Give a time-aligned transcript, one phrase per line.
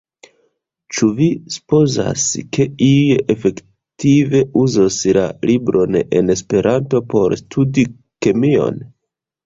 [0.99, 2.23] Ĉu vi supozas,
[2.57, 7.89] ke iuj efektive uzos la libron en Esperanto por studi
[8.27, 8.87] kemion?